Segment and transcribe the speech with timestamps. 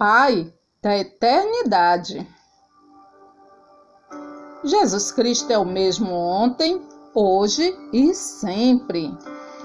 [0.00, 0.50] Pai
[0.82, 2.26] da eternidade.
[4.64, 6.80] Jesus Cristo é o mesmo ontem,
[7.14, 9.14] hoje e sempre.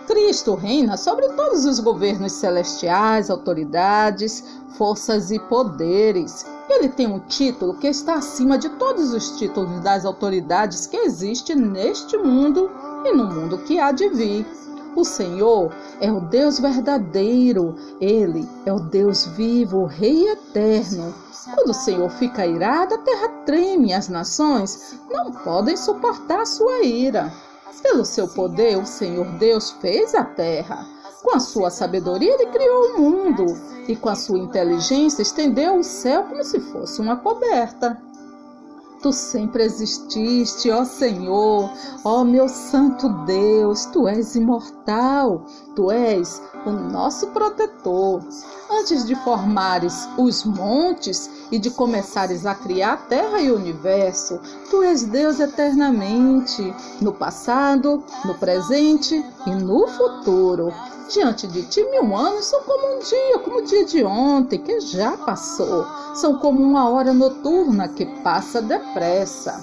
[0.05, 4.43] Cristo reina sobre todos os governos celestiais, autoridades,
[4.77, 6.45] forças e poderes.
[6.69, 11.55] Ele tem um título que está acima de todos os títulos das autoridades que existem
[11.55, 12.69] neste mundo
[13.05, 14.45] e no mundo que há de vir.
[14.95, 21.13] O Senhor é o Deus verdadeiro, ele é o Deus vivo, o Rei eterno.
[21.53, 27.31] Quando o Senhor fica irado, a terra treme, as nações não podem suportar sua ira.
[27.83, 30.87] Pelo seu poder, o Senhor Deus fez a terra.
[31.21, 33.45] Com a sua sabedoria, ele criou o mundo,
[33.87, 38.01] e com a sua inteligência, estendeu o céu como se fosse uma coberta.
[39.05, 41.69] Tu sempre exististe, ó Senhor,
[42.03, 48.23] ó meu santo Deus, tu és imortal, tu és o nosso protetor.
[48.67, 54.39] Antes de formares os montes e de começares a criar a terra e o universo,
[54.71, 60.73] tu és Deus eternamente, no passado, no presente e no futuro.
[61.07, 64.79] Diante de ti, mil anos são como um dia, como o dia de ontem, que
[64.79, 65.85] já passou.
[66.15, 68.59] São como uma hora noturna que passa
[68.95, 69.61] depressa.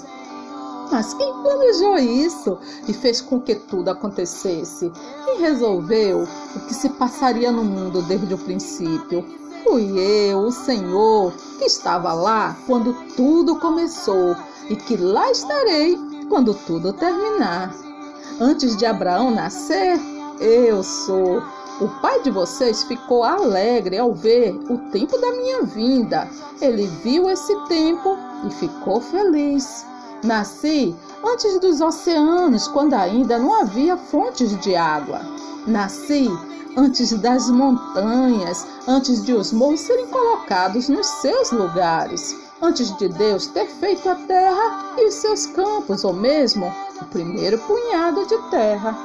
[0.90, 4.92] Mas quem planejou isso e fez com que tudo acontecesse?
[5.24, 9.24] Quem resolveu o que se passaria no mundo desde o princípio?
[9.64, 14.36] Fui eu, o Senhor, que estava lá quando tudo começou
[14.68, 17.74] e que lá estarei quando tudo terminar.
[18.38, 19.98] Antes de Abraão nascer,
[20.40, 21.42] eu sou.
[21.82, 26.28] O pai de vocês ficou alegre ao ver o tempo da minha vinda.
[26.60, 28.16] Ele viu esse tempo
[28.46, 29.84] e ficou feliz.
[30.22, 35.22] Nasci antes dos oceanos, quando ainda não havia fontes de água.
[35.66, 36.30] Nasci
[36.76, 43.48] antes das montanhas, antes de os morros serem colocados nos seus lugares, antes de Deus
[43.48, 48.96] ter feito a terra e os seus campos, ou mesmo o primeiro punhado de terra.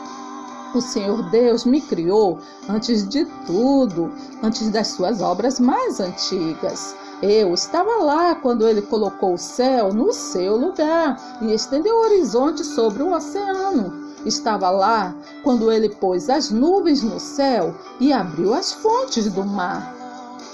[0.75, 4.11] O Senhor Deus me criou antes de tudo,
[4.44, 6.94] antes das suas obras mais antigas.
[7.22, 12.63] Eu estava lá quando ele colocou o céu no seu lugar e estendeu o horizonte
[12.63, 14.07] sobre o oceano.
[14.25, 19.95] Estava lá quando ele pôs as nuvens no céu e abriu as fontes do mar.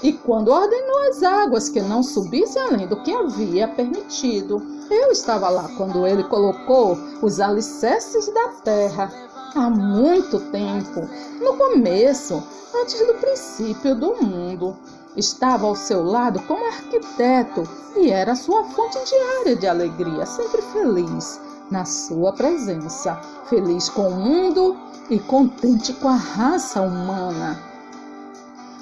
[0.02, 4.62] E quando ordenou as águas que não subissem além do que havia permitido.
[4.90, 9.10] Eu estava lá quando ele colocou os alicerces da terra
[9.54, 11.08] há muito tempo,
[11.40, 12.42] no começo,
[12.74, 14.76] antes do princípio do mundo.
[15.16, 17.62] Estava ao seu lado como arquiteto
[17.96, 23.14] e era sua fonte diária de alegria, sempre feliz na sua presença,
[23.48, 24.76] feliz com o mundo
[25.08, 27.73] e contente com a raça humana.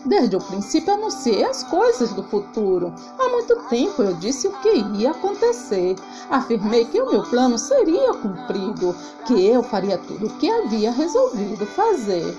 [0.05, 2.93] Desde o princípio anunciei as coisas do futuro.
[3.19, 5.97] Há muito tempo eu disse o que ia acontecer.
[6.29, 8.95] Afirmei que o meu plano seria cumprido,
[9.27, 12.37] que eu faria tudo o que havia resolvido fazer.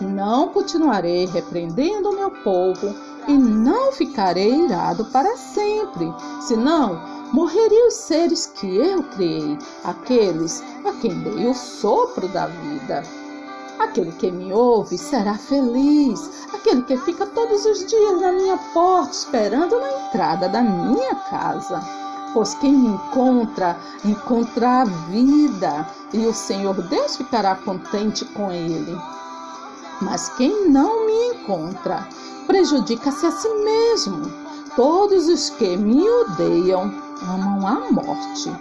[0.00, 2.94] Não continuarei repreendendo o meu povo
[3.26, 6.12] e não ficarei irado para sempre,
[6.46, 7.00] senão
[7.32, 13.02] morreriam os seres que eu criei, aqueles a quem dei o sopro da vida.
[13.78, 16.46] Aquele que me ouve será feliz.
[16.52, 21.80] Aquele que fica todos os dias na minha porta esperando na entrada da minha casa.
[22.32, 28.98] Pois quem me encontra, encontra a vida, e o Senhor Deus ficará contente com ele.
[30.02, 32.06] Mas quem não me encontra,
[32.46, 34.30] prejudica-se a si mesmo.
[34.74, 38.52] Todos os que me odeiam amam a morte.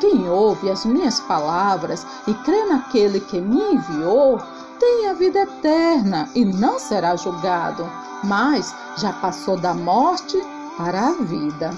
[0.00, 4.40] Quem ouve as minhas palavras e crê naquele que me enviou,
[4.78, 7.88] tem a vida eterna e não será julgado,
[8.24, 10.38] mas já passou da morte
[10.76, 11.70] para a vida.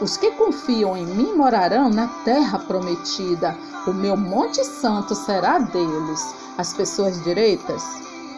[0.00, 3.56] Os que confiam em mim morarão na terra prometida.
[3.86, 6.34] O meu Monte Santo será deles.
[6.58, 7.82] As pessoas direitas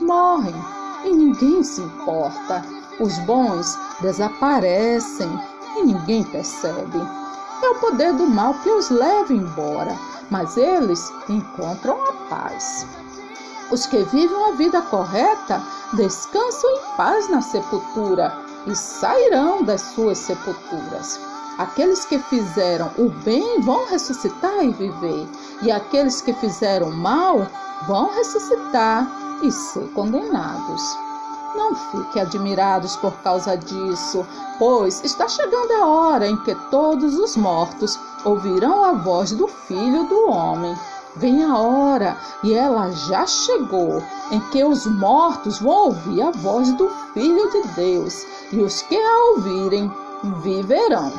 [0.00, 0.54] morrem
[1.04, 2.64] e ninguém se importa.
[3.00, 5.28] Os bons desaparecem
[5.76, 7.00] e ninguém percebe.
[7.62, 9.96] É o poder do mal que os leva embora,
[10.30, 12.86] mas eles encontram a paz.
[13.70, 15.60] Os que vivem a vida correta
[15.92, 18.32] descansam em paz na sepultura
[18.66, 21.20] e sairão das suas sepulturas.
[21.58, 25.28] Aqueles que fizeram o bem vão ressuscitar e viver,
[25.60, 27.46] e aqueles que fizeram o mal
[27.86, 29.10] vão ressuscitar
[29.42, 31.07] e ser condenados.
[31.58, 34.24] Não fiquem admirados por causa disso,
[34.60, 40.04] pois está chegando a hora em que todos os mortos ouvirão a voz do Filho
[40.04, 40.78] do Homem.
[41.16, 44.00] Vem a hora, e ela já chegou,
[44.30, 48.96] em que os mortos vão ouvir a voz do Filho de Deus, e os que
[48.96, 49.92] a ouvirem
[50.40, 51.12] viverão.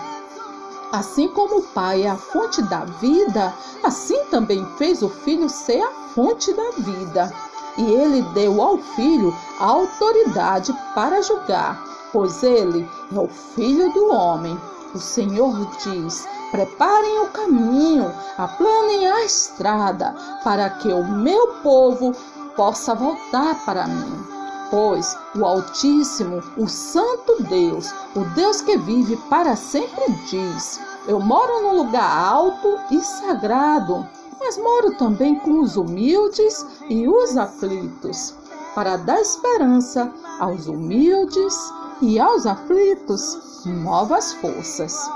[0.94, 3.54] Assim como o Pai é a fonte da vida,
[3.84, 7.30] assim também fez o Filho ser a fonte da vida.
[7.78, 14.10] E ele deu ao Filho a autoridade para julgar, pois ele é o Filho do
[14.12, 14.60] homem.
[14.94, 22.12] O Senhor diz: Preparem o caminho, aplanem a estrada, para que o meu povo
[22.56, 24.40] possa voltar para mim.
[24.72, 31.62] Pois o Altíssimo, o Santo Deus, o Deus que vive para sempre, diz: Eu moro
[31.62, 34.08] num lugar alto e sagrado,
[34.40, 38.36] mas moro também com os humildes e os aflitos,
[38.74, 41.56] para dar esperança aos humildes
[42.02, 45.10] e aos aflitos novas forças.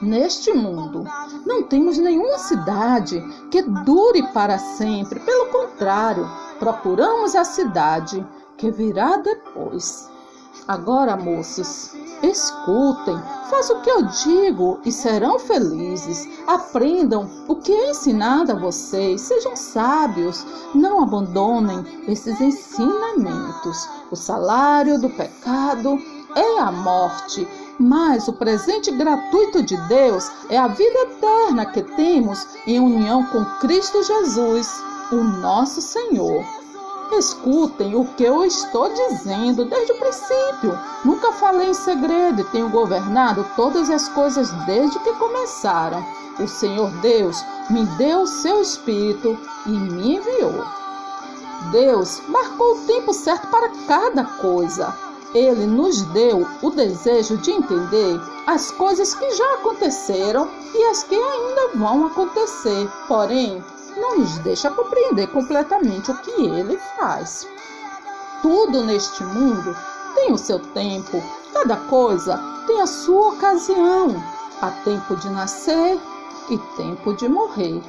[0.00, 1.04] Neste mundo,
[1.44, 5.20] não temos nenhuma cidade que dure para sempre.
[5.20, 6.26] Pelo contrário,
[6.58, 8.26] procuramos a cidade
[8.56, 10.08] que virá depois.
[10.66, 13.18] Agora, moços, escutem,
[13.48, 16.28] façam o que eu digo e serão felizes.
[16.46, 20.44] Aprendam o que é ensinado a vocês, sejam sábios,
[20.74, 23.88] não abandonem esses ensinamentos.
[24.10, 25.98] O salário do pecado
[26.34, 27.46] é a morte
[27.80, 33.42] mas o presente gratuito de Deus é a vida eterna que temos em união com
[33.58, 36.59] Cristo Jesus, o nosso Senhor.
[37.12, 40.78] Escutem o que eu estou dizendo desde o princípio.
[41.04, 46.04] Nunca falei em segredo e tenho governado todas as coisas desde que começaram.
[46.38, 49.36] O Senhor Deus me deu o seu Espírito
[49.66, 50.64] e me enviou.
[51.72, 54.94] Deus marcou o tempo certo para cada coisa.
[55.34, 61.14] Ele nos deu o desejo de entender as coisas que já aconteceram e as que
[61.14, 63.62] ainda vão acontecer, porém,
[63.96, 67.46] não nos deixa compreender completamente o que ele faz.
[68.42, 69.76] Tudo neste mundo
[70.14, 71.22] tem o seu tempo,
[71.52, 74.22] cada coisa tem a sua ocasião.
[74.62, 75.98] Há tempo de nascer
[76.50, 77.82] e tempo de morrer.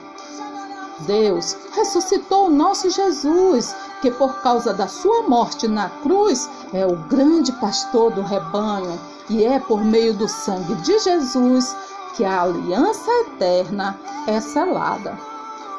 [1.02, 6.96] Deus ressuscitou o nosso Jesus, que por causa da sua morte na cruz é o
[6.96, 9.00] grande pastor do rebanho,
[9.30, 11.76] e é por meio do sangue de Jesus
[12.16, 15.18] que a aliança eterna é selada.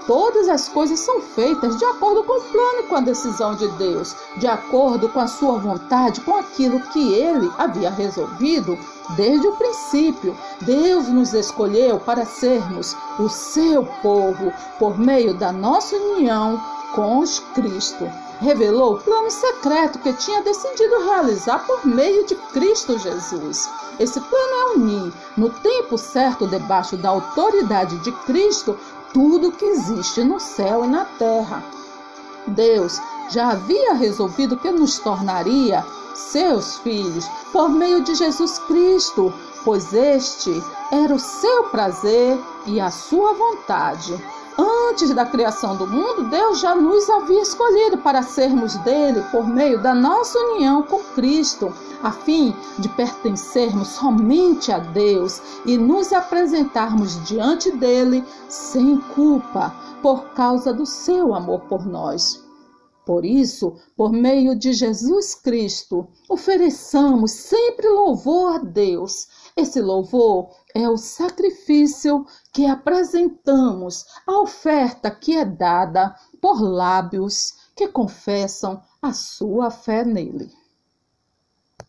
[0.07, 3.69] Todas as coisas são feitas de acordo com o plano e com a decisão de
[3.73, 8.77] Deus, de acordo com a sua vontade, com aquilo que ele havia resolvido
[9.17, 10.37] desde o princípio.
[10.63, 16.61] Deus nos escolheu para sermos o seu povo por meio da nossa união
[16.95, 17.23] com
[17.55, 18.11] Cristo.
[18.41, 23.71] Revelou o plano secreto que tinha decidido realizar por meio de Cristo Jesus.
[24.01, 28.77] Esse plano é unir, no tempo certo, debaixo da autoridade de Cristo,
[29.13, 31.63] tudo que existe no céu e na terra.
[32.47, 33.01] Deus
[33.31, 39.33] já havia resolvido que nos tornaria seus filhos por meio de Jesus Cristo,
[39.65, 44.15] pois este era o seu prazer e a sua vontade.
[44.59, 49.81] Antes da criação do mundo, Deus já nos havia escolhido para sermos dele por meio
[49.81, 57.23] da nossa união com Cristo, a fim de pertencermos somente a Deus e nos apresentarmos
[57.25, 62.43] diante dele sem culpa, por causa do seu amor por nós.
[63.07, 70.89] Por isso, por meio de Jesus Cristo, ofereçamos sempre louvor a Deus esse louvor é
[70.89, 72.25] o sacrifício
[72.55, 80.51] que apresentamos, a oferta que é dada por lábios que confessam a sua fé nele.